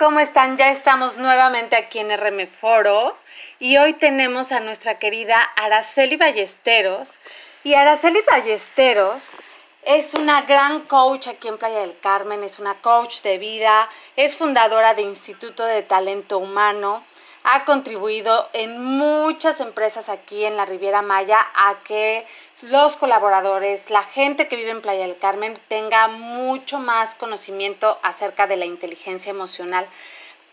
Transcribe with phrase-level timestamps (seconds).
[0.00, 0.56] ¿cómo están?
[0.56, 3.14] Ya estamos nuevamente aquí en RM Foro
[3.58, 7.12] y hoy tenemos a nuestra querida Araceli Ballesteros.
[7.64, 9.24] Y Araceli Ballesteros
[9.82, 14.38] es una gran coach aquí en Playa del Carmen, es una coach de vida, es
[14.38, 17.04] fundadora de Instituto de Talento Humano,
[17.52, 22.24] ha contribuido en muchas empresas aquí en la Riviera Maya a que
[22.62, 28.46] los colaboradores, la gente que vive en Playa del Carmen tenga mucho más conocimiento acerca
[28.46, 29.84] de la inteligencia emocional.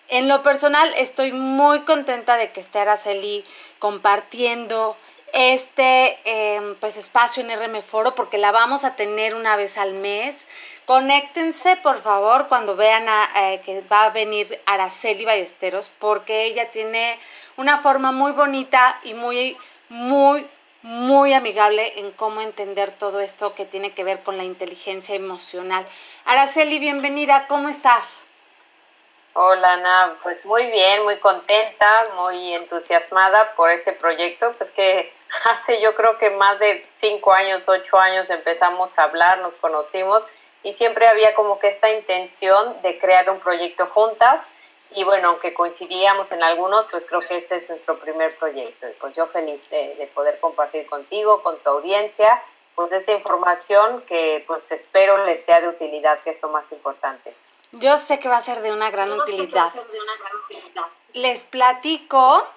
[0.08, 3.44] En lo personal estoy muy contenta de que esté Araceli
[3.78, 4.96] compartiendo
[5.34, 9.94] este em, pues espacio en RM Foro porque la vamos a tener una vez al
[9.94, 10.48] mes.
[10.86, 13.06] Conéctense por favor cuando vean
[13.36, 17.20] eh, que va a venir Araceli Ballesteros porque ella tiene
[17.58, 19.58] una forma muy bonita y muy,
[19.90, 20.48] muy,
[20.84, 25.86] muy amigable en cómo entender todo esto que tiene que ver con la inteligencia emocional.
[26.26, 28.27] Araceli, bienvenida, ¿cómo estás?
[29.40, 35.14] Hola Ana, pues muy bien, muy contenta, muy entusiasmada por este proyecto, pues que
[35.44, 40.24] hace yo creo que más de cinco años, ocho años empezamos a hablar, nos conocimos
[40.64, 44.42] y siempre había como que esta intención de crear un proyecto juntas
[44.90, 48.88] y bueno, aunque coincidíamos en algunos, pues creo que este es nuestro primer proyecto.
[49.00, 52.42] Pues yo feliz de, poder compartir contigo, con tu audiencia,
[52.74, 57.36] pues esta información que pues espero les sea de utilidad, que es lo más importante.
[57.74, 59.72] Yo sé que va a ser de una gran, utilidad.
[61.14, 62.48] Les platico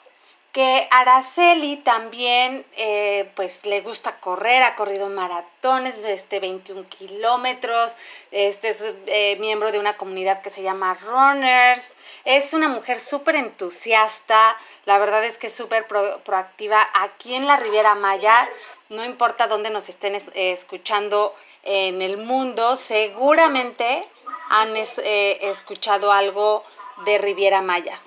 [0.53, 7.97] que Araceli también eh, pues le gusta correr, ha corrido maratones, este 21 kilómetros,
[8.33, 11.95] este es eh, miembro de una comunidad que se llama Runners,
[12.25, 17.57] es una mujer súper entusiasta, la verdad es que es súper proactiva aquí en la
[17.57, 18.49] Riviera Maya,
[18.89, 24.05] no importa dónde nos estén escuchando en el mundo, seguramente
[24.51, 26.63] han eh, escuchado algo
[27.07, 27.99] de Riviera Maya.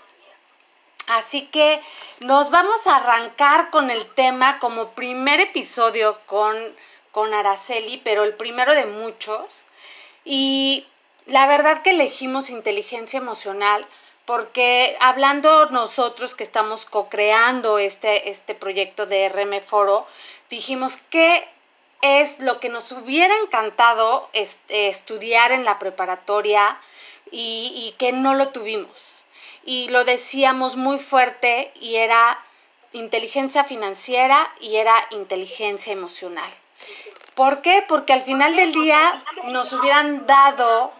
[1.07, 1.81] Así que
[2.19, 6.55] nos vamos a arrancar con el tema como primer episodio con,
[7.11, 9.65] con Araceli, pero el primero de muchos.
[10.23, 10.85] Y
[11.25, 13.85] la verdad que elegimos inteligencia emocional
[14.25, 20.05] porque hablando nosotros que estamos co-creando este, este proyecto de RM Foro,
[20.49, 21.45] dijimos que
[22.03, 24.29] es lo que nos hubiera encantado
[24.67, 26.77] estudiar en la preparatoria
[27.31, 29.23] y, y que no lo tuvimos
[29.65, 32.39] y lo decíamos muy fuerte y era
[32.91, 36.49] inteligencia financiera y era inteligencia emocional.
[37.35, 37.83] ¿Por qué?
[37.87, 40.91] Porque al final del día nos hubieran dado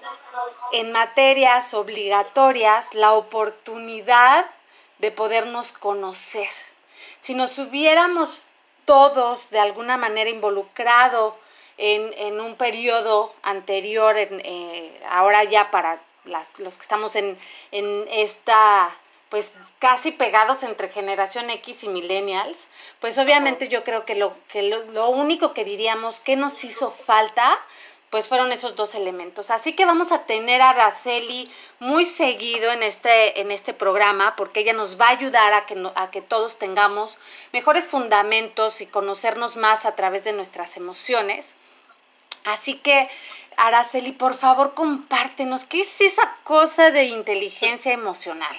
[0.71, 4.45] en materias obligatorias la oportunidad
[4.97, 6.49] de podernos conocer.
[7.19, 8.47] Si nos hubiéramos
[8.85, 11.37] todos de alguna manera involucrado
[11.77, 17.37] en, un periodo anterior, en, eh, ahora ya para las, los que estamos en,
[17.71, 18.89] en esta
[19.33, 24.61] pues casi pegados entre generación X y millennials, pues obviamente yo creo que lo, que
[24.61, 27.59] lo, único que diríamos que nos hizo falta,
[28.13, 29.49] pues fueron esos dos elementos.
[29.49, 34.59] Así que vamos a tener a Araceli muy seguido en este, en este programa, porque
[34.59, 37.17] ella nos va a ayudar a que, a que todos tengamos
[37.53, 41.55] mejores fundamentos y conocernos más a través de nuestras emociones.
[42.45, 43.09] Así que
[43.57, 48.55] Araceli, por favor, compártenos, ¿qué es esa cosa de inteligencia emocional?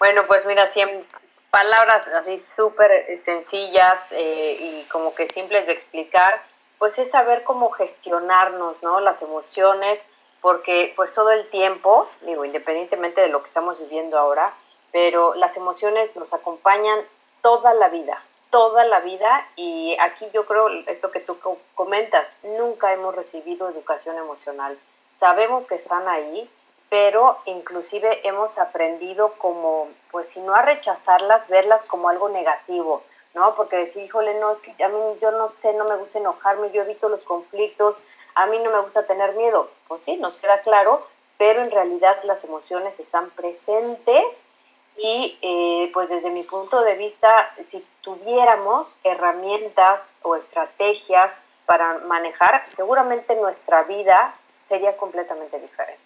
[0.00, 1.06] Bueno, pues mira, en
[1.52, 6.42] palabras así súper sencillas eh, y como que simples de explicar,
[6.78, 9.00] pues es saber cómo gestionarnos, ¿no?
[9.00, 10.04] Las emociones,
[10.40, 14.52] porque pues todo el tiempo, digo, independientemente de lo que estamos viviendo ahora,
[14.92, 17.00] pero las emociones nos acompañan
[17.42, 21.38] toda la vida, toda la vida y aquí yo creo esto que tú
[21.74, 24.78] comentas, nunca hemos recibido educación emocional.
[25.18, 26.50] Sabemos que están ahí,
[26.88, 33.02] pero inclusive hemos aprendido como, pues si no a rechazarlas, verlas como algo negativo,
[33.36, 33.54] ¿no?
[33.54, 36.72] Porque decir, híjole, no, es que a mí yo no sé, no me gusta enojarme,
[36.72, 37.98] yo evito los conflictos,
[38.34, 39.68] a mí no me gusta tener miedo.
[39.86, 41.06] Pues sí, nos queda claro,
[41.36, 44.44] pero en realidad las emociones están presentes
[44.96, 52.62] y eh, pues desde mi punto de vista, si tuviéramos herramientas o estrategias para manejar,
[52.66, 56.05] seguramente nuestra vida sería completamente diferente.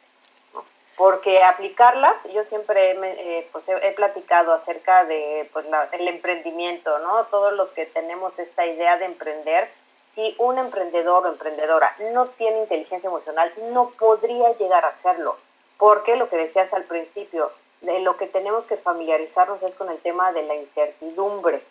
[1.01, 7.25] Porque aplicarlas, yo siempre eh, pues he, platicado acerca de pues, el emprendimiento, ¿no?
[7.31, 9.71] Todos los que tenemos esta idea de emprender,
[10.11, 15.39] si un emprendedor o emprendedora no tiene inteligencia emocional, no podría llegar a hacerlo.
[15.79, 17.51] Porque lo que decías al principio,
[17.81, 21.65] de lo que tenemos que familiarizarnos es con el tema de la incertidumbre.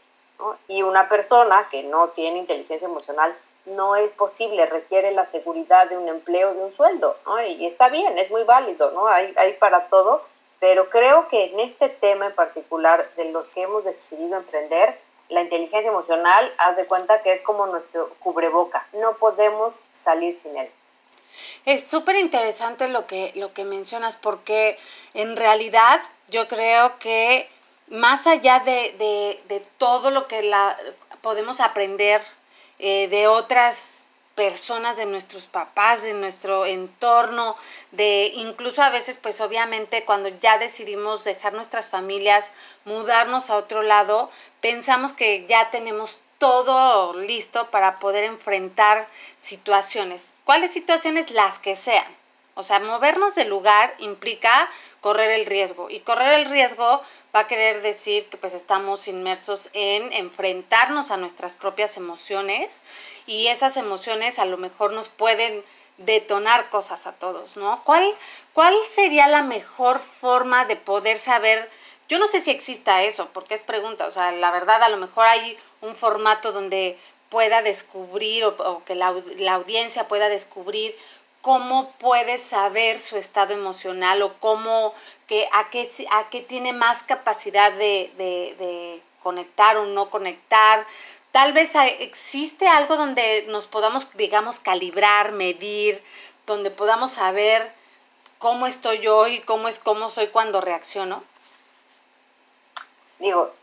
[0.67, 3.35] Y una persona que no tiene inteligencia emocional
[3.69, 7.17] no es posible, requiere la seguridad de un empleo, de un sueldo,
[7.47, 9.07] Y está bien, es muy válido, ¿no?
[9.07, 10.23] Hay, hay para todo,
[10.59, 14.97] pero creo que en este tema en particular de los que hemos decidido emprender,
[15.29, 20.57] la inteligencia emocional, haz de cuenta que es como nuestro cubreboca, no podemos salir sin
[20.57, 20.69] él.
[21.65, 24.77] Es súper interesante lo que, lo que mencionas porque
[25.13, 27.49] en realidad yo creo que
[27.87, 30.77] más allá de, todo lo que la,
[31.21, 32.21] podemos aprender
[32.79, 33.99] eh, de otras
[34.35, 37.57] personas, de nuestros papás, de nuestro entorno,
[37.91, 42.53] de incluso a veces pues obviamente cuando ya decidimos dejar nuestras familias,
[42.85, 44.31] mudarnos a otro lado,
[44.61, 50.31] pensamos que ya tenemos todo listo para poder enfrentar situaciones.
[50.45, 51.31] ¿Cuáles situaciones?
[51.31, 52.07] Las que sean.
[52.55, 54.69] O sea, movernos del lugar implica
[55.01, 57.01] correr el riesgo y correr el riesgo
[57.35, 62.81] va a querer decir que pues estamos inmersos en enfrentarnos a nuestras propias emociones
[63.27, 65.63] y esas emociones a lo mejor nos pueden
[65.97, 67.83] detonar cosas a todos, ¿no?
[67.83, 68.03] ¿Cuál,
[68.53, 71.69] cuál sería la mejor forma de poder saber?
[72.07, 74.97] Yo no sé si exista eso, porque es pregunta, o sea, la verdad a lo
[74.97, 76.97] mejor hay un formato donde
[77.29, 80.95] pueda descubrir o, que la, la audiencia pueda descubrir
[81.41, 84.93] cómo puede saber su estado emocional o cómo,
[85.27, 90.85] que, a, qué, a qué tiene más capacidad de, de, conectar o no conectar.
[91.31, 96.03] Tal vez existe algo donde nos podamos, digamos, calibrar, medir,
[96.45, 97.73] donde podamos saber
[98.39, 101.23] cómo estoy yo y cómo es cómo soy cuando reacciono.
[103.19, 103.53] Digo,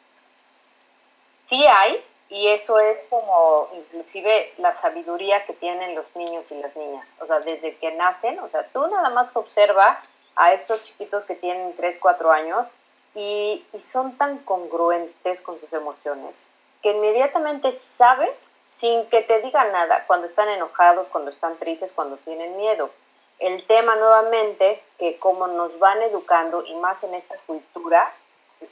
[1.49, 6.75] sí hay, y eso es como inclusive la sabiduría que tienen los niños y las
[6.77, 7.15] niñas.
[7.21, 10.01] O sea, desde que nacen, o sea, tú nada más observa
[10.37, 12.69] a estos chiquitos que tienen 3, 4 años
[13.15, 16.45] y, y son tan congruentes con sus emociones
[16.83, 22.17] que inmediatamente sabes sin que te digan nada cuando están enojados, cuando están tristes, cuando
[22.19, 22.91] tienen miedo.
[23.39, 28.13] El tema nuevamente que como nos van educando y más en esta cultura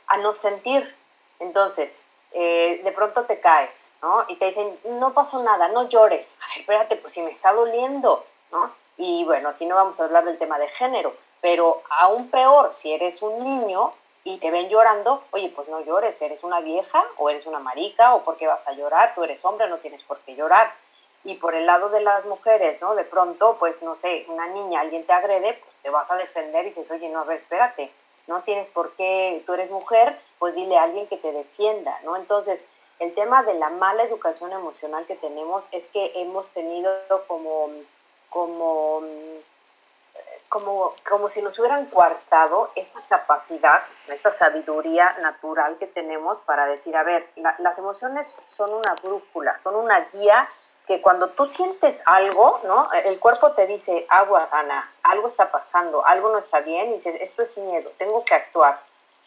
[0.06, 0.94] a no sentir.
[1.40, 2.06] Entonces,
[2.36, 4.24] eh, de pronto te caes, ¿no?
[4.26, 6.36] Y te dicen, no pasó nada, no llores.
[6.40, 8.72] Ay, espérate, pues si me está doliendo, ¿no?
[8.96, 12.92] Y bueno, aquí no vamos a hablar del tema de género, pero aún peor, si
[12.92, 13.92] eres un niño
[14.24, 18.14] y te ven llorando, oye, pues no llores, eres una vieja o eres una marica
[18.14, 20.72] o porque vas a llorar, tú eres hombre, no tienes por qué llorar.
[21.22, 22.94] Y por el lado de las mujeres, ¿no?
[22.94, 26.66] De pronto, pues no sé, una niña, alguien te agrede, pues te vas a defender
[26.66, 27.92] y dices, oye, no, a ver, espérate,
[28.26, 32.16] no tienes por qué, tú eres mujer, pues dile a alguien que te defienda, ¿no?
[32.16, 32.64] Entonces,
[32.98, 36.94] el tema de la mala educación emocional que tenemos es que hemos tenido
[37.26, 37.68] como,
[38.30, 39.02] como,
[40.48, 46.96] como, como si nos hubieran coartado esta capacidad, esta sabiduría natural que tenemos para decir,
[46.96, 47.28] a ver,
[47.58, 50.48] las emociones son una brújula, son una guía
[50.86, 52.88] que cuando tú sientes algo, ¿no?
[52.92, 57.16] El cuerpo te dice, agua, Ana, algo está pasando, algo no está bien, y dices,
[57.20, 58.80] esto es miedo, tengo que actuar.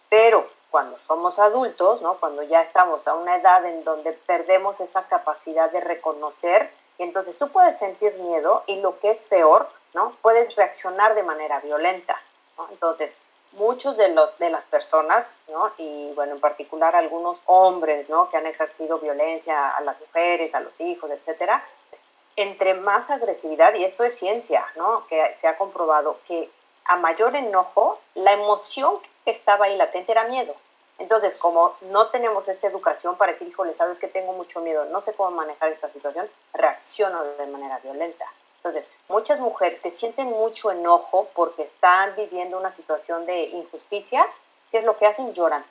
[0.10, 2.18] Pero cuando somos adultos, ¿no?
[2.20, 7.50] Cuando ya estamos a una edad en donde perdemos esta capacidad de reconocer, entonces tú
[7.50, 10.16] puedes sentir miedo y lo que es peor, ¿no?
[10.22, 12.22] Puedes reaccionar de manera violenta,
[12.58, 12.68] ¿no?
[12.70, 13.16] Entonces,
[13.54, 15.72] muchos de, los, de las personas, ¿no?
[15.78, 18.30] y bueno, en particular algunos hombres ¿no?
[18.30, 21.64] que han ejercido violencia a las mujeres, a los hijos, etcétera,
[22.36, 25.08] entre más agresividad, y esto es ciencia, ¿no?
[25.08, 26.50] que se ha comprobado que
[26.86, 30.56] a mayor enojo, la emoción que estaba ahí latente era miedo.
[31.00, 35.02] Entonces, como no tenemos esta educación para decir, híjole, sabes que tengo mucho miedo, no
[35.02, 38.26] sé cómo manejar esta situación, reacciono de manera violenta.
[38.68, 44.28] Entonces, muchas mujeres que sienten mucho enojo porque están viviendo una situación de injusticia,
[44.72, 45.34] ¿qué es lo que hacen?
[45.34, 45.64] Lloran.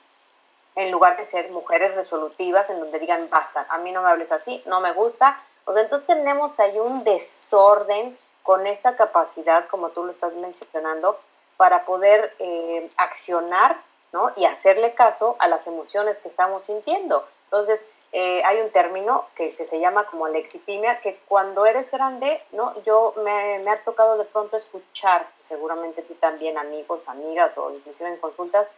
[0.75, 4.31] En lugar de ser mujeres resolutivas en donde digan, basta, a mí no me hables
[4.31, 5.39] así, no me gusta.
[5.65, 11.19] O entonces tenemos ahí un desorden con esta capacidad, como tú lo estás mencionando,
[11.55, 13.77] para poder eh, accionar
[14.11, 14.31] ¿no?
[14.35, 17.27] y hacerle caso a las emociones que estamos sintiendo.
[17.43, 22.81] Entonces, eh, hay un término que, se llama como lexipimia, que cuando eres grande, ¿no?
[22.83, 28.17] Yo me, ha tocado de pronto escuchar, seguramente tú también, amigos, amigas o inclusive en
[28.17, 28.71] consultas,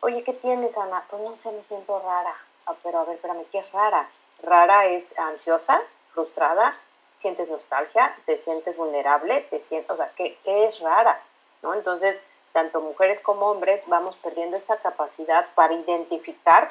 [0.00, 1.04] oye, ¿qué tienes, Ana?
[1.10, 2.34] Pues no sé, me siento rara.
[2.66, 4.08] Ah, pero a ver, espérame, ¿qué es rara?
[4.42, 6.76] Rara es ansiosa, frustrada,
[7.16, 11.20] sientes nostalgia, te sientes vulnerable, te sientes, o sea, ¿qué, qué es rara?
[11.62, 11.74] ¿No?
[11.74, 16.68] Entonces, tanto mujeres como hombres vamos perdiendo esta capacidad para identificar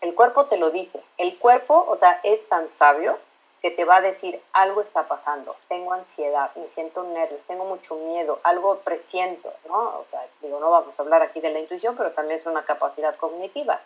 [0.00, 1.02] el cuerpo te lo dice.
[1.18, 3.18] El cuerpo, o sea, es tan sabio
[3.60, 7.94] que te va a decir algo está pasando, tengo ansiedad, me siento nervios, tengo mucho
[7.96, 9.76] miedo, algo presiento, ¿no?
[9.76, 12.64] O sea, digo, no vamos a hablar aquí de la intuición, pero también es una
[12.64, 13.80] capacidad cognitiva.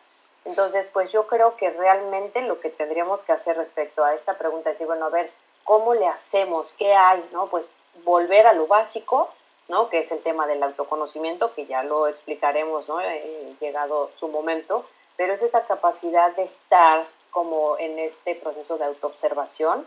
[0.45, 4.71] Entonces, pues yo creo que realmente lo que tendríamos que hacer respecto a esta pregunta
[4.71, 5.31] es decir, bueno, a ver,
[5.65, 6.75] ¿cómo le hacemos?
[6.79, 7.25] ¿Qué hay?
[7.33, 7.47] ¿No?
[7.47, 7.69] Pues
[8.05, 9.31] volver a lo básico,
[9.69, 9.89] ¿no?
[9.89, 13.01] Que es el tema del autoconocimiento, que ya lo explicaremos, ¿no?
[13.01, 14.85] Eh, llegado su momento,
[15.17, 19.87] pero es esa capacidad de estar como en este proceso de autoobservación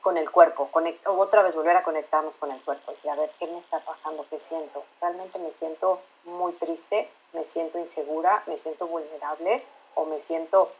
[0.00, 0.68] con el cuerpo,
[1.04, 4.26] otra vez volver a conectarnos con el cuerpo, decir, a ver, ¿qué me está pasando?
[4.28, 4.84] ¿Qué siento?
[5.00, 9.64] Realmente me siento muy triste, me siento insegura, me siento vulnerable
[9.94, 10.72] o me siento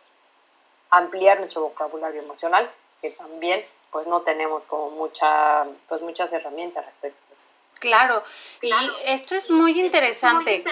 [0.90, 2.68] ampliar nuestro vocabulario emocional,
[3.00, 7.52] que también pues no tenemos como mucha, pues muchas herramientas respecto a esto.
[7.78, 8.22] Claro,
[8.60, 8.72] y
[9.06, 10.64] esto es muy interesante.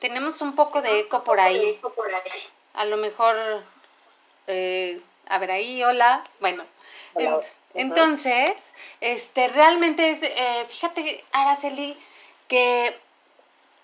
[0.00, 1.78] Tenemos un poco de eco por ahí.
[2.74, 3.36] A lo mejor,
[4.46, 6.24] eh, a ver ahí, hola.
[6.40, 6.64] Bueno,
[7.74, 11.96] entonces, este, realmente es, eh, fíjate, Araceli,
[12.48, 12.98] que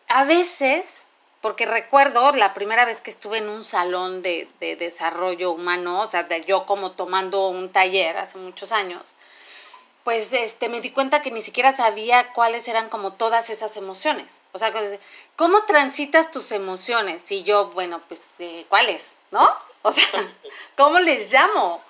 [0.08, 1.06] a veces,
[1.40, 6.06] porque recuerdo la primera vez que estuve en un salón de, de desarrollo humano, o
[6.06, 9.15] sea, de yo como tomando un taller hace muchos años,
[10.06, 14.40] pues este, me di cuenta que ni siquiera sabía cuáles eran como todas esas emociones.
[14.52, 14.72] O sea,
[15.34, 17.28] ¿cómo transitas tus emociones?
[17.32, 19.16] Y yo, bueno, pues, eh, ¿cuáles?
[19.32, 19.44] ¿No?
[19.82, 20.06] O sea,
[20.76, 21.82] ¿cómo les llamo?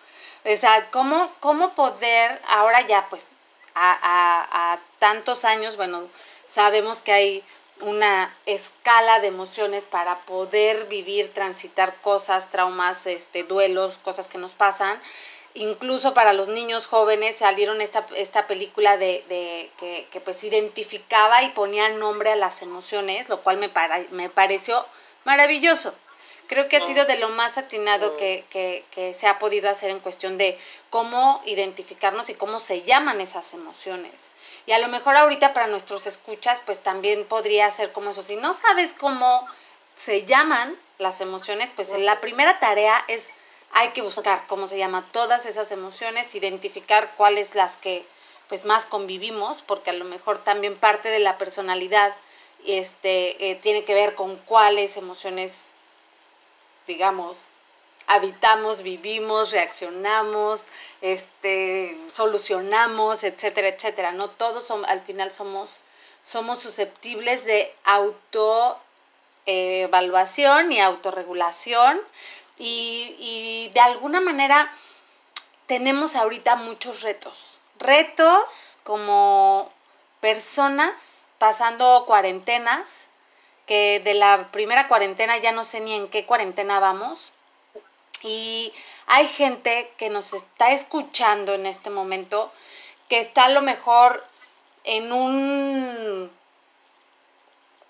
[0.46, 3.28] O sea, ¿cómo, cómo poder, ahora ya pues
[3.75, 6.04] a, tantos años, bueno,
[6.46, 7.44] sabemos que hay
[7.80, 14.54] una escala de emociones para poder vivir, transitar cosas, traumas, este, duelos, cosas que nos
[14.54, 14.99] pasan.
[15.57, 21.43] Incluso para los niños jóvenes salieron esta, esta película de, de que, que, pues identificaba
[21.43, 24.85] y ponía nombre a las emociones, lo cual me, para, me pareció
[25.25, 25.95] maravilloso.
[26.47, 29.99] Creo que ha sido de lo más atinado que, que, se ha podido hacer en
[29.99, 30.59] cuestión de
[30.91, 34.31] cómo identificarnos y cómo se llaman esas emociones.
[34.67, 38.23] Y a lo mejor ahorita para nuestros escuchas, pues también podría ser como eso.
[38.23, 39.47] Si no sabes cómo
[39.97, 43.31] se llaman las emociones, pues la primera tarea es,
[43.76, 48.04] hay que buscar cómo se llaman todas esas emociones, identificar cuáles las que
[48.49, 52.14] pues más convivimos, porque a lo mejor también parte de la personalidad
[52.64, 55.66] este, eh, tiene que ver con cuáles emociones
[56.87, 57.45] digamos,
[58.06, 60.68] habitamos, vivimos, reaccionamos,
[61.00, 64.12] este, solucionamos, etcétera, etcétera.
[64.12, 65.80] No todos son, al final somos,
[66.23, 72.00] somos susceptibles de autoevaluación y autorregulación
[72.59, 74.73] y, y de alguna manera
[75.67, 77.59] tenemos ahorita muchos retos.
[77.79, 79.71] Retos como
[80.21, 83.09] personas pasando cuarentenas,
[83.67, 87.33] que de la primera cuarentena ya no sé ni en qué cuarentena vamos.
[88.23, 88.73] Y
[89.07, 92.53] hay gente que nos está escuchando en este momento
[93.09, 94.25] que está a lo mejor
[94.85, 96.31] en un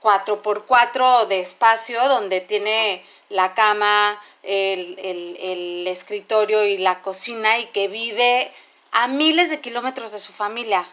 [0.02, 7.88] 4x4 de espacio donde tiene la cama, el, el, escritorio y la cocina y que
[7.88, 8.52] vive
[8.92, 10.84] a miles de kilómetros de su familia.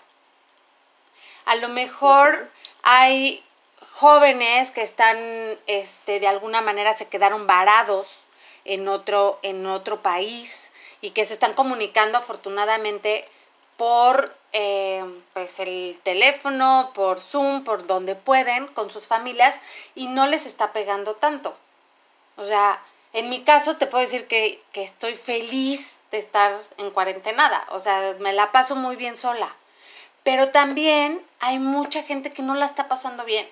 [1.46, 2.50] A lo mejor
[2.82, 3.44] hay
[3.92, 5.18] jóvenes que están,
[5.68, 8.24] este, de alguna manera se quedaron varados
[8.66, 10.72] en otro, en otro país
[11.02, 13.26] y que se están comunicando afortunadamente
[13.78, 19.60] por eh, pues el teléfono, por Zoom, por donde pueden con sus familias
[19.96, 21.58] y no les está pegando tanto.
[22.38, 22.82] O sea,
[23.14, 27.80] en mi caso te puedo decir que, que estoy feliz de estar en cuarentenada, o
[27.80, 29.56] sea, me la paso muy bien sola.
[30.24, 33.48] Pero también hay mucha gente que no la está pasando bien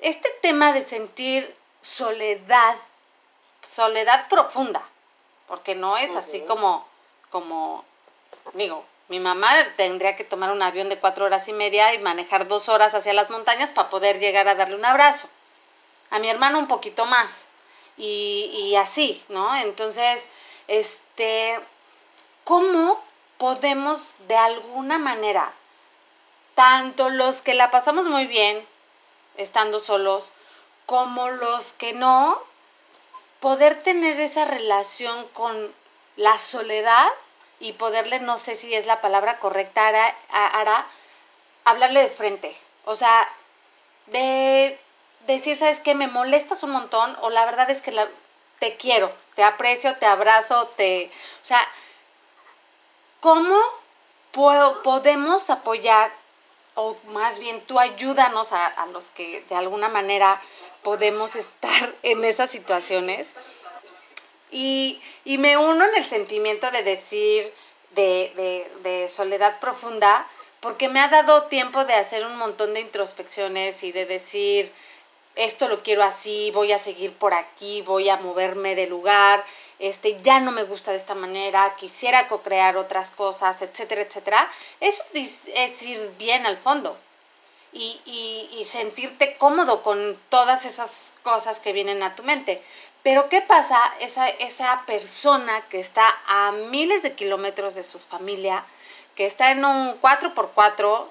[0.00, 2.76] este tema de sentir soledad,
[3.62, 4.82] soledad profunda,
[5.46, 6.86] porque no es así como,
[7.30, 7.84] como,
[8.54, 12.46] digo, mi mamá tendría que tomar un avión de cuatro horas y media y manejar
[12.46, 15.28] dos horas hacia las montañas para poder llegar a darle un abrazo.
[16.10, 17.46] A mi hermano un poquito más.
[18.02, 19.54] Y, así, ¿no?
[19.56, 20.28] Entonces,
[20.68, 21.60] este,
[22.44, 23.02] ¿cómo
[23.36, 25.52] podemos de alguna manera,
[26.54, 28.66] tanto los que la pasamos muy bien,
[29.36, 30.30] estando solos,
[30.86, 32.42] como los que no,
[33.40, 35.72] poder tener esa relación con
[36.16, 37.08] la soledad
[37.58, 39.88] y poderle, no sé si es la palabra correcta,
[40.30, 40.86] Ara,
[41.64, 42.56] hablarle de frente.
[42.84, 43.28] O sea,
[44.06, 44.78] de
[45.26, 45.94] decir, ¿sabes qué?
[45.94, 48.08] Me molestas un montón o la verdad es que la,
[48.58, 51.10] te quiero, te aprecio, te abrazo, te...
[51.40, 51.66] O sea,
[53.20, 53.56] ¿cómo
[54.32, 56.12] puedo, podemos apoyar
[56.74, 60.40] o más bien tú ayúdanos a, los que de alguna manera
[60.82, 63.32] podemos estar en esas situaciones.
[64.50, 67.52] Y, me uno en el sentimiento de decir
[67.92, 70.26] de, de, soledad profunda,
[70.60, 74.72] porque me ha dado tiempo de hacer un montón de introspecciones y de decir
[75.36, 79.44] esto lo quiero así, voy a seguir por aquí, voy a moverme de lugar,
[79.78, 84.50] este, ya no me gusta de esta manera, quisiera co-crear otras cosas, etcétera, etcétera.
[84.80, 86.98] Eso es, ir bien al fondo
[87.72, 88.00] y,
[88.52, 92.62] y, sentirte cómodo con todas esas cosas que vienen a tu mente.
[93.02, 93.78] Pero ¿qué pasa?
[94.00, 98.64] Esa, esa persona que está a miles de kilómetros de su familia,
[99.14, 101.06] que está en un 4x4,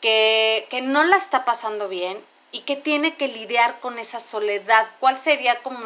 [0.00, 2.20] que, que no la está pasando bien
[2.54, 4.88] y que tiene que lidiar con esa soledad.
[5.00, 5.80] ¿Cuál sería como,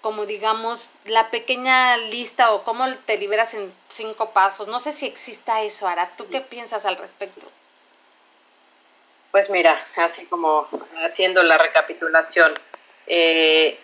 [0.00, 4.68] como digamos, la pequeña lista o cómo te liberas en cinco pasos?
[4.68, 6.12] No sé si exista eso, Ara.
[6.16, 7.44] ¿Tú qué piensas al respecto?
[9.32, 10.68] Pues mira, así como
[11.04, 12.54] haciendo la recapitulación,
[13.08, 13.76] eh,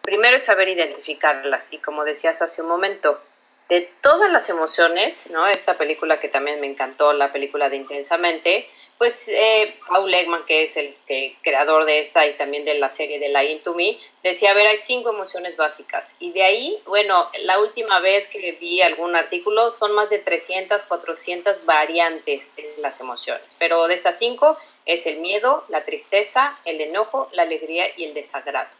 [0.00, 3.22] primero es saber identificarlas y como decías hace un momento,
[3.68, 5.46] de todas las emociones, ¿no?
[5.46, 10.64] Esta película que también me encantó, la película de Intensamente, pues eh, Paul Legman, que
[10.64, 10.96] es el
[11.42, 14.66] creador de esta y también de la serie de La Into Me, decía, a ver,
[14.66, 16.14] hay cinco emociones básicas.
[16.18, 20.82] Y de ahí, bueno, la última vez que vi algún artículo, son más de 300,
[20.82, 23.56] 400 variantes de las emociones.
[23.58, 28.14] Pero de estas cinco es el miedo, la tristeza, el enojo, la alegría y el
[28.14, 28.70] desagrado.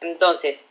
[0.00, 0.66] Entonces,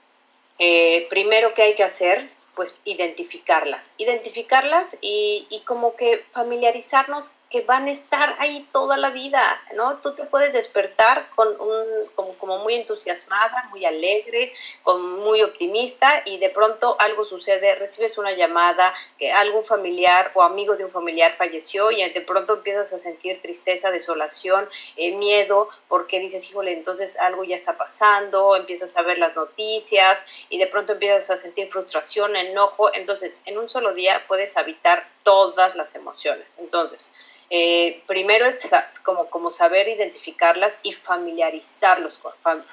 [0.59, 7.61] eh, primero que hay que hacer pues identificarlas, identificarlas y, y, como que familiarizarnos que
[7.61, 9.43] van a estar ahí toda la vida,
[9.75, 9.97] ¿no?
[9.97, 14.53] Tú te puedes despertar con un, como, muy entusiasmada, muy alegre,
[14.83, 20.43] con, muy optimista y de pronto algo sucede, recibes una llamada, que algún familiar o
[20.43, 25.67] amigo de un familiar falleció y de pronto empiezas a sentir tristeza, desolación, eh, miedo,
[25.89, 30.67] porque dices, híjole, entonces algo ya está pasando, empiezas a ver las noticias y de
[30.67, 35.93] pronto empiezas a sentir frustración, enojo, entonces en un solo día puedes habitar todas las
[35.95, 36.55] emociones.
[36.59, 37.11] Entonces,
[37.53, 38.71] eh, primero es
[39.03, 42.21] como, como saber identificarlas y familiarizarlos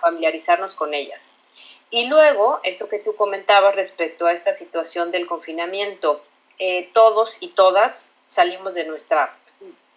[0.00, 1.32] familiarizarnos con ellas.
[1.90, 6.23] Y luego, esto que tú comentabas respecto a esta situación del confinamiento,
[6.61, 9.37] eh, todos y todas salimos de nuestra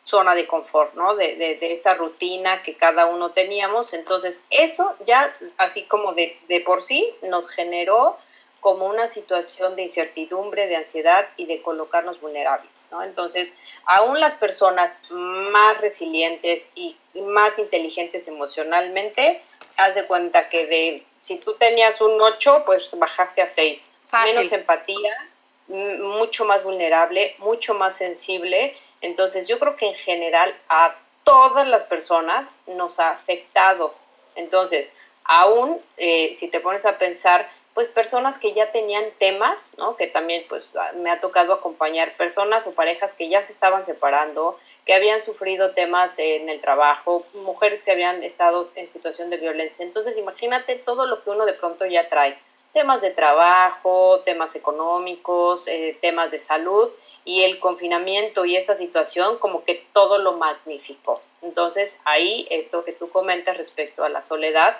[0.04, 1.16] zona de confort, ¿no?
[1.16, 3.94] De, de, esta rutina que cada uno teníamos.
[3.94, 8.18] Entonces, eso ya, así como de, de por sí, nos generó
[8.62, 13.04] como una situación de incertidumbre, de ansiedad y de colocarnos vulnerables, ¿no?
[13.04, 19.42] Entonces, aún las personas más resilientes y más inteligentes emocionalmente,
[19.78, 23.90] haz de cuenta que de si tú tenías un 8, pues bajaste a 6.
[24.26, 25.30] Menos empatía,
[25.68, 28.76] mucho más vulnerable, mucho más sensible.
[29.02, 33.96] Entonces, yo creo que en general a todas las personas nos ha afectado.
[34.36, 34.94] Entonces,
[35.24, 39.96] aún eh, si te pones a pensar, pues personas que ya tenían temas, ¿no?
[39.96, 44.60] Que también pues me ha tocado acompañar personas o parejas que ya se estaban separando,
[44.86, 49.86] que habían sufrido temas en el trabajo, mujeres que habían estado en situación de violencia.
[49.86, 52.38] Entonces imagínate todo lo que uno de pronto ya trae.
[52.74, 56.90] Temas de trabajo, temas económicos, eh, temas de salud
[57.26, 61.22] y el confinamiento y esta situación como que todo lo magnificó.
[61.42, 64.78] Entonces ahí esto que tú comentas respecto a la soledad,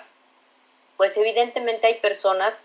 [0.96, 2.58] pues evidentemente hay personas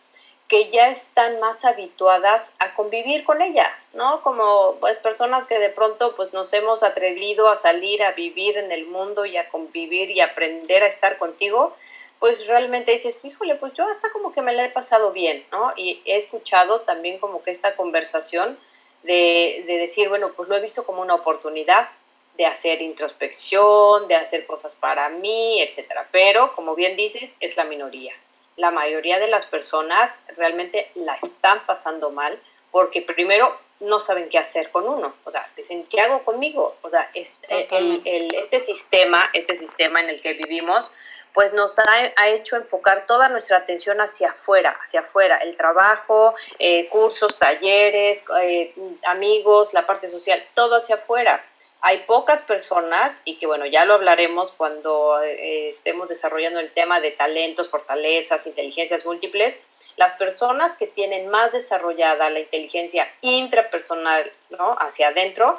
[0.48, 4.22] que ya están más habituadas a convivir con ella, ¿no?
[4.22, 8.72] Como pues personas que de pronto pues nos hemos atrevido a salir a vivir en
[8.72, 11.76] el mundo y a convivir y aprender a estar contigo,
[12.20, 15.74] pues realmente dices, híjole, pues yo hasta como que me la he pasado bien, ¿no?
[15.76, 18.58] Y he escuchado también como que esta conversación
[19.04, 21.90] de, de decir, bueno, pues lo he visto como una oportunidad
[22.38, 26.08] de hacer introspección, de hacer cosas para mí, etcétera.
[26.12, 28.14] Pero, como bien dices, es la minoría
[28.58, 32.40] la mayoría de las personas realmente la están pasando mal
[32.72, 36.76] porque primero no saben qué hacer con uno, o sea, dicen, ¿qué hago conmigo?
[36.82, 37.68] O sea, este,
[38.04, 40.92] este sistema, este sistema en el que vivimos,
[41.34, 46.88] pues nos ha, hecho enfocar toda nuestra atención hacia afuera, hacia afuera, el trabajo, eh,
[46.90, 48.74] cursos, talleres, eh,
[49.06, 51.44] amigos, la parte social, todo hacia afuera
[51.82, 57.00] hay pocas personas, y que bueno, ya lo hablaremos cuando eh, estemos desarrollando el tema
[57.00, 59.60] de talentos, fortalezas, inteligencias múltiples,
[59.96, 64.76] las personas que tienen más desarrollada la inteligencia intrapersonal, ¿no?
[64.80, 65.58] Hacia adentro,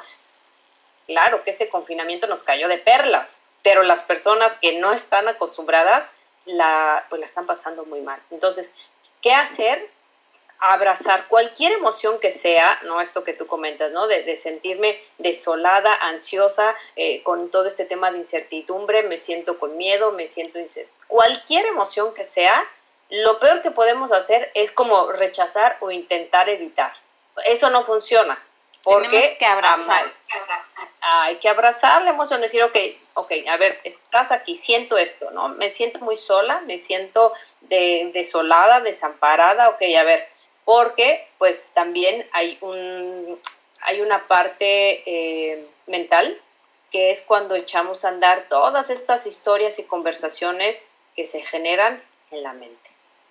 [1.07, 6.09] claro que este confinamiento nos cayó de perlas, pero las personas que no están acostumbradas,
[6.45, 8.21] la, pues la están pasando muy mal.
[8.31, 8.71] Entonces,
[9.21, 9.89] ¿qué hacer?
[10.59, 13.01] Abrazar cualquier emoción que sea, ¿no?
[13.01, 14.07] Esto que tú comentas, ¿no?
[14.07, 20.11] De, sentirme desolada, ansiosa, eh, con todo este tema de incertidumbre, me siento con miedo,
[20.11, 20.59] me siento
[21.07, 22.67] Cualquier emoción que sea,
[23.09, 26.93] lo peor que podemos hacer es como rechazar o intentar evitar.
[27.45, 28.43] Eso no funciona.
[28.83, 30.05] Porque Tenemos que abrazar.
[31.01, 32.77] hay que abrazar la emoción, decir, ok,
[33.13, 35.49] ok, a ver, estás aquí, siento esto, ¿no?
[35.49, 40.29] Me siento muy sola, me siento desolada, desamparada, ok, a ver,
[40.69, 43.39] porque pues también hay, un,
[43.81, 46.39] hay una parte eh, mental
[46.91, 52.43] que es cuando echamos a andar todas estas historias y conversaciones que se generan en
[52.43, 52.87] la mente.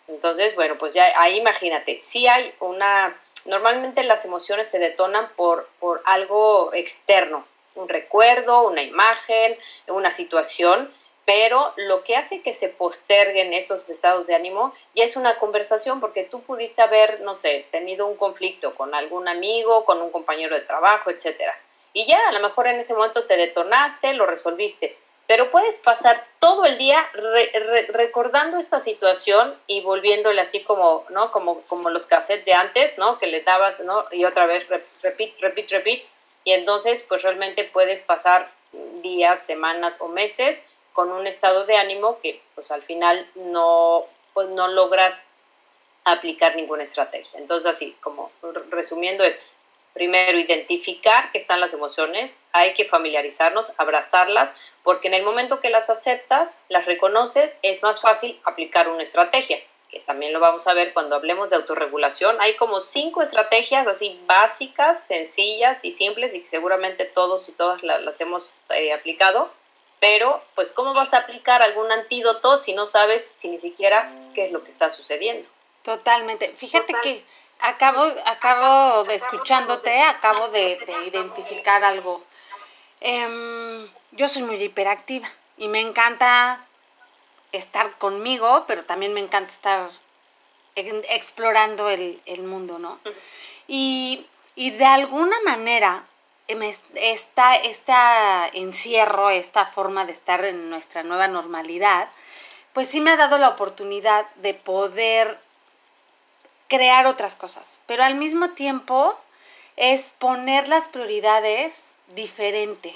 [0.08, 5.68] Entonces, bueno, pues ya ahí imagínate, si hay una, normalmente las emociones se detonan por,
[5.78, 7.46] por algo externo,
[7.76, 10.92] un recuerdo, una imagen, una situación,
[11.28, 16.00] pero lo que hace que se posterguen estos estados de ánimo ya es una conversación,
[16.00, 20.54] porque tú pudiste haber, no sé, tenido un conflicto con algún amigo, con un compañero
[20.54, 21.54] de trabajo, etcétera.
[21.92, 26.18] Y ya, a lo mejor en ese momento te detonaste, lo resolviste, pero puedes pasar
[26.38, 27.06] todo el día
[27.90, 31.30] recordando esta situación y volviéndole así como, ¿no?
[31.30, 33.18] Como, como los cassettes de antes, ¿no?
[33.18, 34.06] Que le dabas, ¿no?
[34.12, 34.66] Y otra vez,
[35.02, 36.00] repeat, repeat, repeat.
[36.44, 38.50] Y entonces, pues realmente puedes pasar
[39.02, 44.48] días, semanas o meses con un estado de ánimo que, pues al final no, pues
[44.48, 45.14] no logras
[46.04, 47.38] aplicar ninguna estrategia.
[47.38, 48.30] Entonces, así como
[48.70, 49.38] resumiendo es,
[49.98, 54.52] primero identificar que están las emociones, hay que familiarizarnos, abrazarlas,
[54.84, 59.58] porque en el momento que las aceptas, las reconoces, es más fácil aplicar una estrategia,
[59.90, 62.36] que también lo vamos a ver cuando hablemos de autorregulación.
[62.40, 67.82] Hay como cinco estrategias así básicas, sencillas y simples y que seguramente todos y todas
[67.82, 69.50] las, hemos eh, aplicado,
[70.00, 74.46] pero pues ¿cómo vas a aplicar algún antídoto si no sabes si ni siquiera qué
[74.46, 75.48] es lo que está sucediendo?
[75.82, 76.52] Totalmente.
[76.56, 77.24] Fíjate que
[77.60, 82.22] acabo, acabo de escuchándote, acabo de, identificar algo.
[83.00, 86.64] Em, yo soy muy hiperactiva y me encanta
[87.52, 89.90] estar conmigo, pero también me encanta estar
[90.74, 92.98] explorando el, mundo, ¿no?
[93.66, 96.04] Y, de alguna manera,
[96.48, 97.92] esta, este
[98.54, 102.08] encierro, esta forma de estar en nuestra nueva normalidad,
[102.72, 105.38] pues sí me ha dado la oportunidad de poder
[106.68, 109.18] crear otras cosas, pero al mismo tiempo
[109.76, 112.94] es poner las prioridades diferente.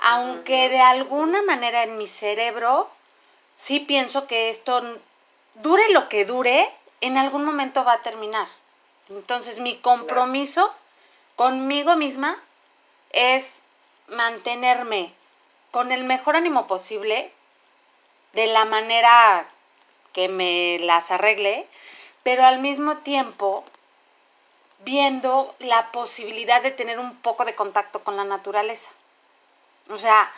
[0.00, 2.90] Aunque de alguna manera en mi cerebro
[3.56, 4.82] sí pienso que esto
[5.54, 8.48] dure lo que dure, en algún momento va a terminar.
[9.08, 10.72] Entonces mi compromiso
[11.36, 12.42] conmigo misma
[13.10, 13.56] es
[14.08, 15.12] mantenerme
[15.70, 17.32] con el mejor ánimo posible,
[18.32, 19.46] de la manera
[20.12, 21.66] que me las arregle,
[22.22, 23.64] pero al mismo tiempo
[24.80, 28.90] viendo la posibilidad de tener un poco de contacto con la naturaleza.
[29.90, 30.32] O sea,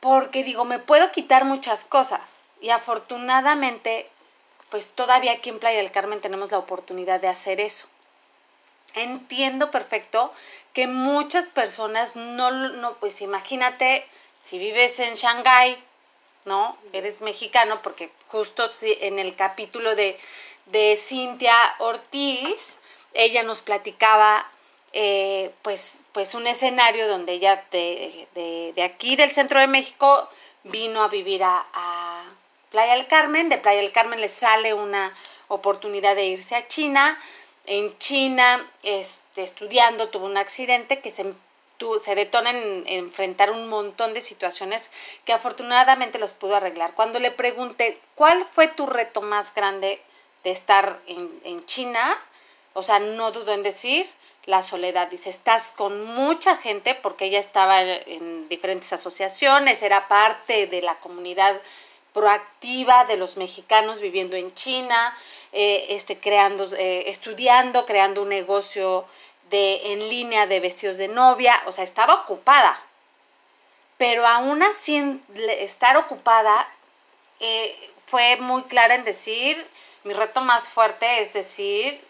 [0.00, 4.08] porque digo, me puedo quitar muchas cosas y afortunadamente,
[4.68, 7.88] pues todavía aquí en Playa del Carmen tenemos la oportunidad de hacer eso.
[8.94, 10.32] Entiendo perfecto
[10.72, 14.06] que muchas personas no, no pues imagínate
[14.40, 15.82] si vives en Shanghái,
[16.44, 16.76] ¿no?
[16.92, 20.18] Eres mexicano, porque justo en el capítulo de
[20.70, 22.76] de Cintia Ortiz,
[23.14, 24.46] ella nos platicaba
[24.92, 30.28] eh, pues, pues un escenario donde ella de, aquí del centro de México
[30.64, 32.24] vino a vivir a,
[32.70, 35.12] Playa del Carmen, de Playa del Carmen le sale una
[35.48, 37.20] oportunidad de irse a China,
[37.70, 41.24] en China este, estudiando tuvo un accidente que se,
[42.02, 44.90] se detona en, enfrentar un montón de situaciones
[45.24, 46.94] que afortunadamente los pudo arreglar.
[46.94, 50.02] Cuando le pregunté, ¿cuál fue tu reto más grande
[50.42, 52.18] de estar en, China,
[52.72, 54.08] o sea, no dudo en decir
[54.46, 55.08] la soledad.
[55.08, 60.96] Dice, estás con mucha gente porque ella estaba en diferentes asociaciones, era parte de la
[60.96, 61.60] comunidad
[62.12, 65.16] proactiva de los mexicanos viviendo en China,
[65.52, 69.04] eh, este, creando, eh, estudiando, creando un negocio
[69.50, 72.80] de, en línea de vestidos de novia, o sea, estaba ocupada.
[73.98, 75.20] Pero aún así,
[75.58, 76.68] estar ocupada
[77.40, 79.66] eh, fue muy clara en decir,
[80.04, 82.02] mi reto más fuerte es decir,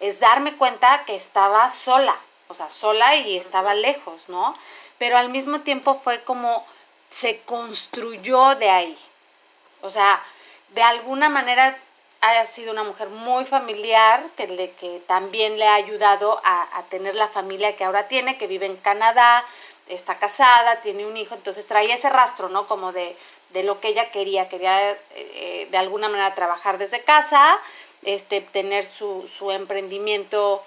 [0.00, 4.54] es darme cuenta que estaba sola, o sea, sola y estaba lejos, ¿no?
[4.98, 6.66] Pero al mismo tiempo fue como
[7.08, 8.98] se construyó de ahí.
[9.82, 10.22] O sea,
[10.70, 11.78] de alguna manera
[12.20, 16.82] ha sido una mujer muy familiar, que, le, que también le ha ayudado a, a,
[16.84, 19.44] tener la familia que ahora tiene, que vive en Canadá,
[19.88, 22.66] está casada, tiene un hijo, entonces traía ese rastro, ¿no?
[22.66, 23.16] Como de,
[23.50, 27.58] de lo que ella quería, quería eh, de alguna manera trabajar desde casa,
[28.02, 30.62] este, tener su, su emprendimiento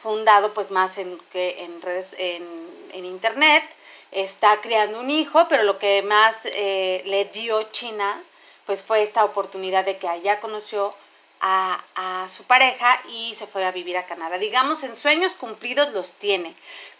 [0.00, 2.44] fundado pues más en, que en, redes, en,
[2.92, 3.64] en, internet,
[4.10, 8.22] está creando un hijo, pero lo que más eh, le dio China
[8.70, 10.94] pues fue esta oportunidad de que allá conoció
[11.40, 14.38] a, a, su pareja y se fue a vivir a Canadá.
[14.38, 16.54] Digamos, en sueños cumplidos los tiene,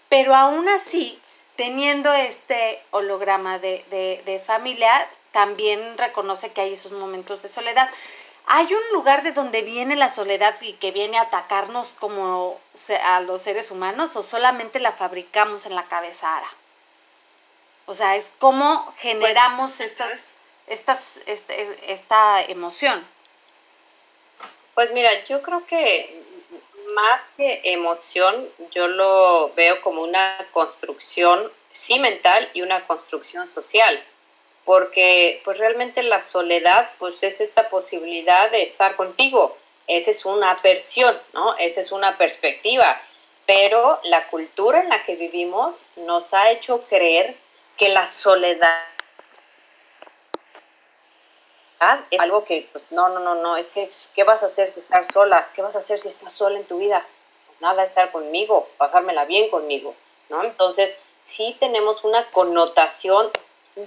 [0.09, 1.20] pero aún así,
[1.54, 7.88] teniendo este holograma de, de familia, también reconoce que hay esos momentos de soledad.
[8.46, 12.59] ¿Hay un lugar de donde viene la soledad y que viene a atacarnos como
[13.04, 16.50] a los seres humanos o solamente la fabricamos en la cabeza, Ara?
[17.87, 20.35] O sea, es cómo generamos pues, estas,
[20.70, 23.06] este, esta emoción.
[24.74, 26.22] Pues mira, yo creo que
[26.94, 34.02] más que emoción, yo lo veo como una construcción sí mental y una construcción social
[34.64, 39.56] porque pues realmente la soledad pues es esta posibilidad de estar contigo,
[39.87, 41.56] esa es una versión, ¿no?
[41.59, 43.00] Esa es una perspectiva,
[43.46, 47.35] pero la cultura en la que vivimos nos ha hecho creer
[47.76, 48.85] que la soledad
[52.11, 54.81] es algo que, pues, no, no, no, no, es que, ¿qué vas a hacer si
[54.81, 55.49] estás sola?
[55.55, 57.07] ¿Qué vas a hacer si estás sola en tu vida?
[57.47, 59.95] Pues nada, estar conmigo, pasármela bien conmigo,
[60.29, 60.45] ¿no?
[60.45, 60.93] Entonces,
[61.25, 63.31] sí tenemos una connotación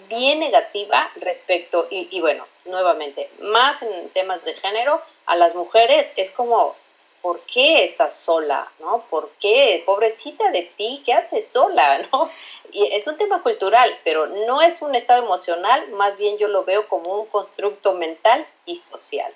[0.07, 6.31] bien negativa respecto, y, bueno, nuevamente, más en temas de género, a las mujeres es
[6.31, 6.75] como,
[7.23, 8.69] ¿por qué estás sola?
[8.79, 9.05] ¿No?
[9.09, 9.81] ¿Por qué?
[9.85, 12.05] Pobrecita de ti, ¿qué haces sola?
[12.11, 12.29] ¿No?
[12.71, 16.65] Y es un tema cultural, pero no es un estado emocional, más bien yo lo
[16.65, 19.33] veo como un constructo mental y social.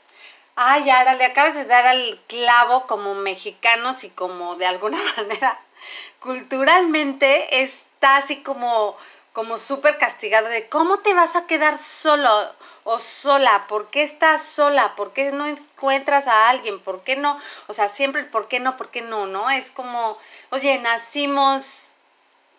[0.55, 5.59] Ay, ahora le acabas de dar al clavo como mexicanos y como de alguna manera
[6.19, 8.97] culturalmente está así como
[9.33, 12.31] como súper castigado de cómo te vas a quedar solo
[12.89, 17.37] o sola, por qué estás sola, por qué no encuentras a alguien, por qué no,
[17.67, 19.49] o sea, siempre el por qué no, por qué no, ¿no?
[19.49, 20.17] Es como,
[20.51, 21.87] oye, nacimos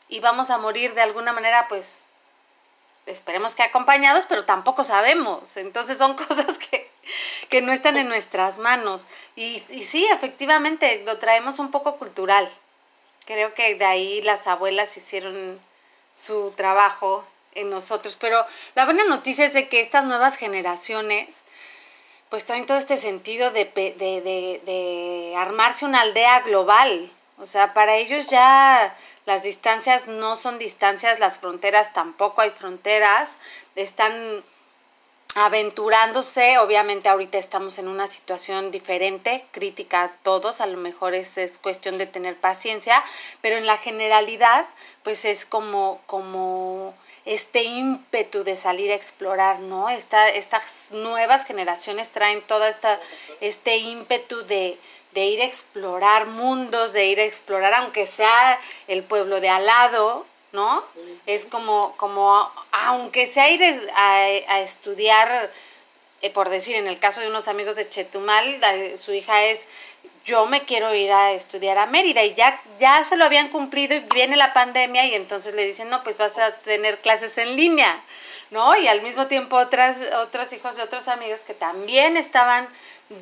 [0.07, 2.01] y vamos a morir de alguna manera, pues
[3.07, 5.57] esperemos que acompañados, pero tampoco sabemos.
[5.57, 6.91] Entonces son cosas que,
[7.49, 9.07] que no están en nuestras manos.
[9.35, 12.51] Y, y sí, efectivamente, lo traemos un poco cultural.
[13.25, 15.59] Creo que de ahí las abuelas hicieron
[16.15, 17.25] su trabajo
[17.61, 18.17] en nosotros.
[18.21, 18.45] Pero
[18.75, 21.43] la buena noticia es de que estas nuevas generaciones
[22.29, 27.11] pues traen todo este sentido de, de, de, armarse una aldea global.
[27.39, 28.95] O sea, para ellos ya
[29.25, 33.39] las distancias no son distancias, las fronteras tampoco hay fronteras,
[33.77, 34.43] están
[35.35, 41.39] aventurándose, obviamente ahorita estamos en una situación diferente, crítica a todos, a lo mejor es,
[41.39, 43.05] es, cuestión de tener paciencia,
[43.41, 44.67] pero en la generalidad,
[45.05, 46.95] pues es como, como
[47.29, 49.91] este ímpetu de salir a explorar, ¿no?
[49.91, 52.99] Esta, estas nuevas generaciones traen toda esta,
[53.43, 54.79] este ímpetu de,
[55.13, 59.67] de ir a explorar mundos, de ir a explorar, aunque sea el pueblo de al
[59.67, 60.83] lado, ¿no?
[61.27, 63.63] Es como, como aunque sea ir
[63.95, 65.51] a, estudiar,
[66.23, 68.59] eh, por decir, en el caso de unos amigos de Chetumal,
[68.99, 69.65] su hija es,
[70.29, 73.95] yo me quiero ir a estudiar a Mérida y ya, ya se lo habían cumplido
[73.97, 77.57] y viene la pandemia y entonces le dicen, no, pues vas a tener clases en
[77.57, 78.03] línea,
[78.51, 78.77] ¿no?
[78.77, 82.69] Y al mismo tiempo otras, otros hijos de otros amigos que también estaban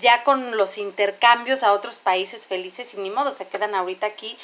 [0.01, 4.37] ya con los intercambios a otros países felices y ni modo, se quedan ahorita aquí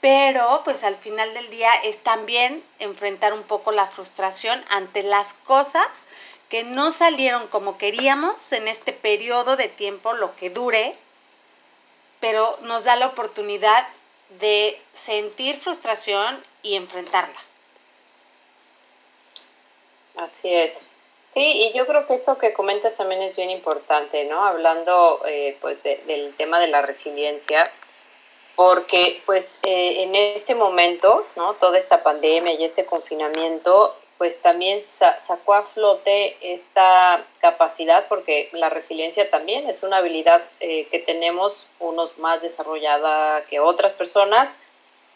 [0.00, 5.34] pero pues al final del día es también enfrentar un poco la frustración ante las
[5.34, 6.04] cosas
[6.48, 10.94] que no salieron como queríamos en este periodo de tiempo, lo que dure,
[12.20, 13.88] pero nos da la oportunidad
[14.38, 17.40] de sentir frustración y enfrentarla.
[20.16, 20.74] Así es.
[21.32, 24.44] Sí, y yo creo que esto que comentas también es bien importante, ¿no?
[24.44, 27.62] Hablando eh, pues del tema de la resiliencia,
[28.56, 31.54] porque pues eh, en este momento, ¿no?
[31.54, 38.68] Toda esta pandemia y este confinamiento, pues también sacó a flote esta capacidad, porque la
[38.68, 44.54] resiliencia también es una habilidad eh, que tenemos unos más desarrollada que otras personas,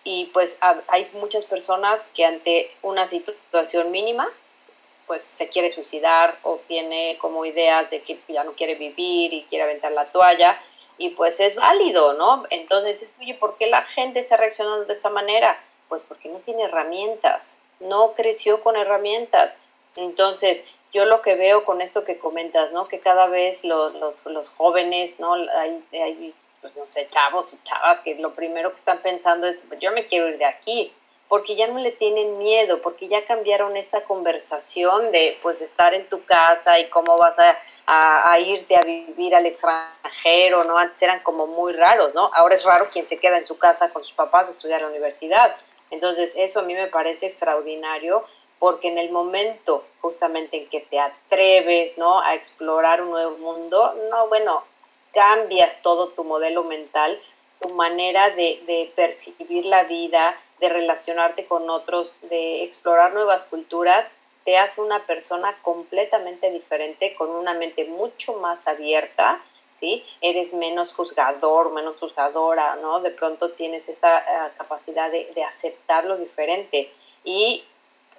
[0.05, 4.27] y pues hay muchas personas que ante una situación mínima,
[5.07, 9.45] pues se quiere suicidar o tiene como ideas de que ya no quiere vivir y
[9.51, 10.59] quiere aventar la toalla,
[10.97, 12.45] y pues es válido, ¿no?
[12.49, 15.63] Entonces, oye, ¿por qué la gente está reaccionando de esta manera?
[15.91, 19.57] Pues porque no tiene herramientas, no creció con herramientas.
[19.97, 22.85] Entonces, yo lo que veo con esto que comentas, ¿no?
[22.85, 25.35] Que cada vez los, los, los jóvenes, ¿no?
[25.35, 29.63] Hay, hay, pues no sé, chavos y chavas que lo primero que están pensando es,
[29.69, 30.93] pues yo me quiero ir de aquí,
[31.29, 36.09] porque ya no le tienen miedo, porque ya cambiaron esta conversación de pues estar en
[36.09, 40.79] tu casa y cómo vas a, a, irte a vivir al extranjero, ¿no?
[40.79, 42.31] Antes eran como muy raros, ¿no?
[42.33, 44.85] Ahora es raro quien se queda en su casa con sus papás a estudiar a
[44.85, 45.57] la universidad.
[45.91, 48.25] Entonces eso a mí me parece extraordinario
[48.59, 52.21] porque en el momento justamente en que te atreves, ¿no?
[52.21, 54.65] A explorar un nuevo mundo, no, bueno,
[55.13, 57.21] cambias todo tu modelo mental,
[57.61, 64.07] tu manera de, de percibir la vida, de relacionarte con otros, de explorar nuevas culturas,
[64.45, 69.41] te hace una persona completamente diferente, con una mente mucho más abierta,
[70.21, 73.01] Eres menos juzgador, menos juzgadora, ¿no?
[73.01, 76.93] De pronto tienes esta eh, capacidad de, aceptar lo diferente.
[77.25, 77.65] Y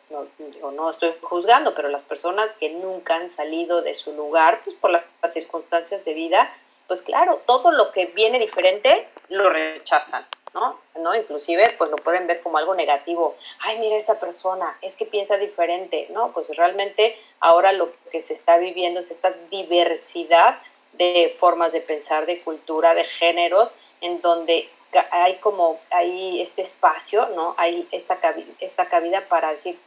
[0.07, 0.29] pues,
[0.61, 4.75] no, no estoy juzgando, pero las personas que nunca han salido de su lugar, pues
[4.77, 6.51] por las circunstancias de vida,
[6.87, 10.79] pues claro, todo lo que viene diferente lo rechazan, ¿no?
[10.99, 11.15] ¿no?
[11.15, 13.35] Inclusive, pues lo pueden ver como algo negativo.
[13.59, 16.31] Ay, mira esa persona, es que piensa diferente, ¿no?
[16.31, 20.59] Pues realmente ahora lo que se está viviendo es esta diversidad
[20.97, 24.69] de formas de pensar, de cultura, de géneros, en donde
[25.11, 27.55] hay como, hay este espacio, ¿no?
[27.57, 29.77] Hay esta cabida, esta cabida para decir,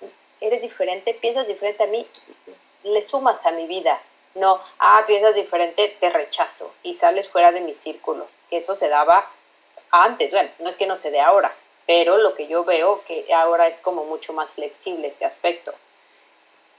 [0.41, 2.07] eres diferente, piensas diferente a mí,
[2.85, 4.01] le sumas a mi vida,
[4.35, 8.27] no, ah, piensas diferente, te rechazo y sales fuera de mi círculo.
[8.51, 9.29] Eso se daba
[9.91, 11.53] antes, bueno, no es que no se dé ahora,
[11.87, 15.75] pero lo que yo veo que ahora es como mucho más flexible este aspecto.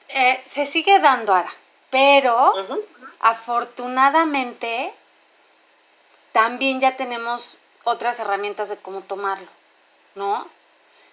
[0.09, 1.51] Eh, se sigue dando ahora,
[1.89, 2.53] pero
[3.19, 4.93] afortunadamente
[6.31, 9.47] también ya tenemos otras herramientas de cómo tomarlo,
[10.15, 10.47] ¿no?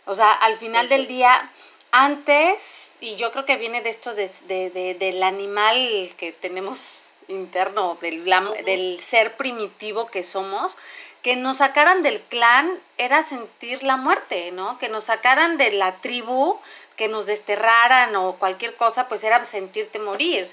[0.05, 1.51] O sea, al final del día,
[1.91, 7.97] antes, y yo creo que viene de esto de, de, del animal que tenemos interno,
[8.01, 8.25] del,
[8.65, 10.77] del ser primitivo que somos,
[11.23, 14.79] que nos sacaran del clan era sentir la muerte, ¿no?
[14.79, 16.61] Que nos sacaran de la tribu,
[16.95, 20.49] que nos desterraran o cualquier cosa, pues era sentirte morir.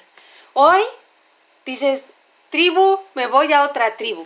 [0.53, 0.81] Hoy
[1.65, 2.03] dices,
[2.49, 4.25] tribu, me voy a otra tribu,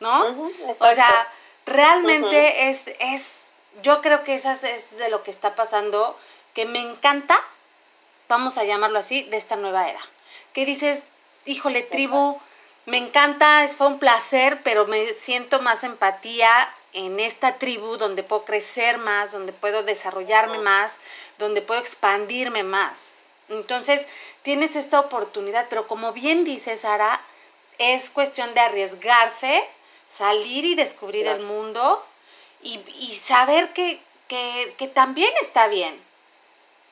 [0.00, 0.50] ¿no?
[0.78, 1.28] o sea,
[1.64, 3.42] realmente es, es,
[3.82, 6.16] yo creo que eso es de lo que está pasando,
[6.54, 7.38] que me encanta,
[8.28, 10.00] vamos a llamarlo así, de esta nueva era.
[10.52, 11.04] Que dices,
[11.44, 12.38] híjole, tribu,
[12.86, 18.44] me encanta, fue un placer, pero me siento más empatía en esta tribu donde puedo
[18.44, 20.98] crecer más, donde puedo desarrollarme más,
[21.38, 23.15] donde puedo expandirme más.
[23.48, 24.08] Entonces,
[24.42, 27.20] tienes esta oportunidad, pero como bien dice Sara,
[27.78, 29.62] es cuestión de arriesgarse,
[30.08, 32.04] salir y descubrir el mundo
[32.62, 32.78] y,
[33.14, 36.06] saber que, que también está bien.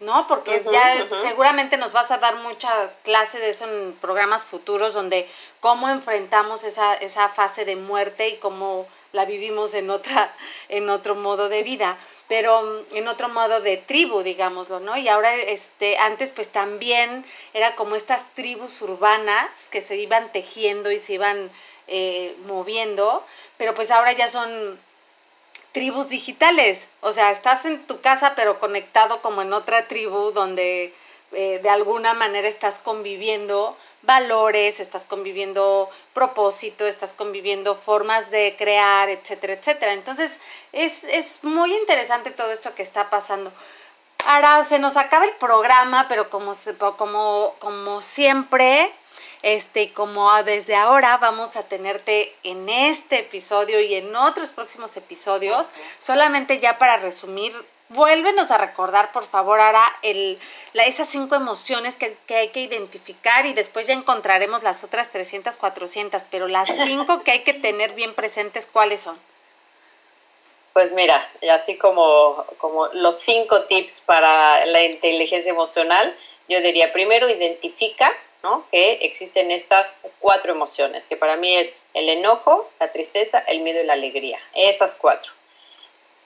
[0.00, 0.26] ¿no?
[0.26, 5.28] Porque ya seguramente nos vas a dar mucha clase de eso en programas futuros donde
[5.60, 10.34] cómo enfrentamos esa, esa fase de muerte y cómo la vivimos en otra,
[10.68, 11.96] en otro modo de vida,
[12.28, 14.96] pero mm, en otro modo de tribu, digámoslo, ¿no?
[14.96, 17.24] Y ahora, este, antes pues también
[17.54, 21.50] era como estas tribus urbanas que se iban tejiendo y se iban
[21.86, 23.24] eh, moviendo,
[23.56, 24.78] pero pues ahora ya son
[25.72, 26.88] tribus digitales.
[27.00, 30.92] O sea, estás en tu casa pero conectado como en otra tribu donde
[31.34, 39.08] eh, de alguna manera estás conviviendo valores, estás conviviendo propósito, estás conviviendo formas de crear,
[39.08, 39.92] etcétera, etcétera.
[39.92, 40.38] Entonces,
[40.72, 43.52] es, es muy interesante todo esto que está pasando.
[44.26, 46.52] Ahora se nos acaba el programa, pero como,
[46.96, 48.90] como, como siempre,
[49.42, 55.68] este, como desde ahora vamos a tenerte en este episodio y en otros próximos episodios,
[55.98, 57.52] solamente ya para resumir,
[57.94, 60.38] vuélvenos a recordar, por favor, ahora el,
[60.72, 65.10] la, esas cinco emociones que, que, hay que identificar y después ya encontraremos las otras
[65.10, 69.18] 300, 400, pero las cinco que hay que tener bien presentes, ¿cuáles son?
[70.74, 76.16] Pues mira, así como, como los cinco tips para la inteligencia emocional,
[76.48, 78.12] yo diría, primero identifica
[78.70, 79.86] que existen estas
[80.20, 84.38] cuatro emociones, que para mí es el enojo, la tristeza, el miedo y la alegría.
[84.54, 85.32] Esas cuatro.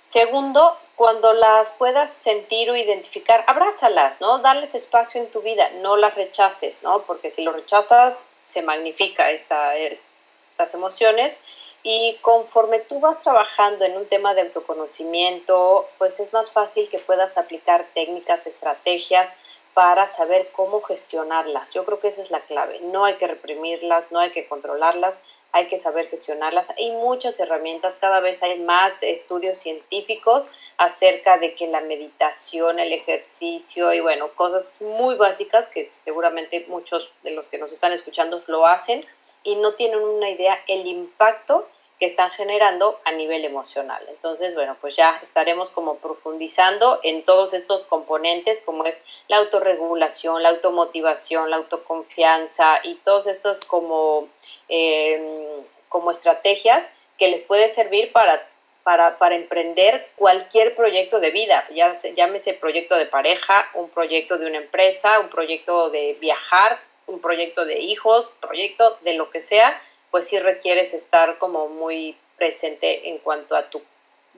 [0.07, 4.41] Segundo, cuando las puedas sentir o identificar, abrázalas, ¿no?
[4.41, 7.03] Darles espacio en tu vida, no las rechaces, ¿no?
[7.03, 11.39] Porque si lo rechazas, se magnifica esta, estas emociones.
[11.85, 16.99] Y conforme tú vas trabajando en un tema de autoconocimiento, pues es más fácil que
[16.99, 19.33] puedas aplicar técnicas, estrategias
[19.75, 21.75] para saber cómo gestionarlas.
[21.75, 22.81] Yo creo que esa es la clave.
[22.81, 25.21] No hay que reprimirlas, no hay que controlarlas,
[25.53, 26.69] hay que saber gestionarlas.
[26.79, 32.93] Hay muchas herramientas, cada vez hay más estudios científicos acerca de que la meditación, el
[32.93, 38.43] ejercicio y bueno, cosas muy básicas que seguramente muchos de los que nos están escuchando
[38.47, 39.01] lo hacen
[39.43, 41.69] y no tienen una idea el impacto
[41.99, 44.05] que están generando a nivel emocional.
[44.09, 48.97] Entonces, bueno, pues ya estaremos como profundizando en todos estos componentes, como es
[49.27, 54.29] la autorregulación, la automotivación, la autoconfianza y todos estos como,
[54.69, 56.89] em, como estrategias
[57.19, 58.47] que les puede servir para,
[58.85, 64.39] para, para, emprender cualquier proyecto de vida, ya se, llámese proyecto de pareja, un proyecto
[64.39, 66.79] de una empresa, un proyecto de viajar,
[67.09, 72.17] un proyecto de hijos, proyecto de lo que sea, pues sí requieres estar como muy
[72.37, 73.83] presente en cuanto a tu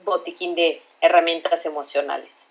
[0.03, 2.41] botiquín de herramientas emocionales.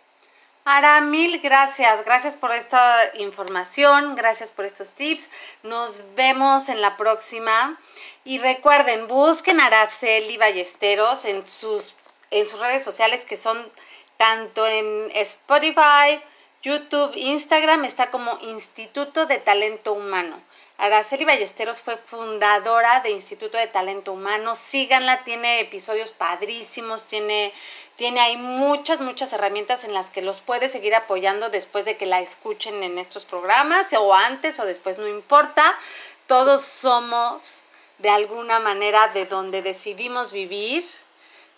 [0.65, 2.05] Ara, mil gracias.
[2.05, 5.31] Gracias por esta información, gracias por estos tips.
[5.63, 7.79] Nos vemos en la próxima.
[8.25, 11.97] Y recuerden, busquen a Araceli Ballesteros en sus,
[12.31, 13.71] en sus redes sociales que son
[14.19, 16.23] tanto en Spotify,
[16.63, 20.43] YouTube, Instagram, está como Instituto de Talento Humano.
[20.81, 24.55] Araceli Ballesteros fue fundadora de Instituto de Talento Humano.
[24.55, 27.53] Síganla, tiene episodios padrísimos, tiene,
[27.97, 32.07] tiene ahí muchas, muchas herramientas en las que los puede seguir apoyando después de que
[32.07, 35.79] la escuchen en estos programas, o antes o después, no importa.
[36.27, 37.65] Todos somos
[37.99, 40.83] de alguna manera de donde decidimos vivir,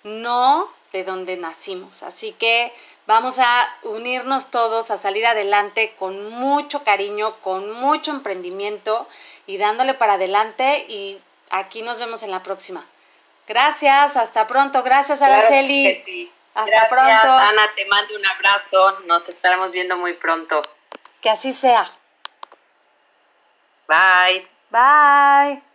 [0.03, 2.03] no de donde nacimos.
[2.03, 2.73] Así que
[3.07, 9.09] Vamos a unirnos todos a salir adelante con mucho cariño, con mucho emprendimiento
[9.47, 12.85] y dándole para adelante y aquí nos vemos en la próxima.
[13.47, 14.83] Gracias, hasta pronto.
[14.83, 16.31] Gracias, Araceli.
[16.55, 17.33] Hasta pronto.
[17.33, 19.01] Ana, te mando un abrazo.
[19.07, 20.63] Nos estaremos viendo muy pronto.
[21.21, 21.91] Que así sea.
[23.89, 24.49] Bye.
[24.71, 25.72] Bye.